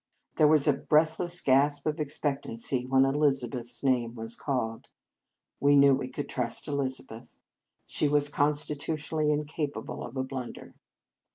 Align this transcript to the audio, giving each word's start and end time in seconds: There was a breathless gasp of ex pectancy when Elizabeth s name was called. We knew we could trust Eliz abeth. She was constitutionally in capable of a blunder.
There 0.37 0.47
was 0.47 0.67
a 0.67 0.73
breathless 0.73 1.39
gasp 1.41 1.85
of 1.85 1.99
ex 1.99 2.17
pectancy 2.17 2.87
when 2.89 3.05
Elizabeth 3.05 3.67
s 3.67 3.83
name 3.83 4.15
was 4.15 4.35
called. 4.35 4.87
We 5.59 5.75
knew 5.75 5.93
we 5.93 6.07
could 6.07 6.27
trust 6.27 6.67
Eliz 6.67 6.99
abeth. 6.99 7.35
She 7.85 8.07
was 8.07 8.27
constitutionally 8.27 9.31
in 9.31 9.45
capable 9.45 10.03
of 10.03 10.17
a 10.17 10.23
blunder. 10.23 10.73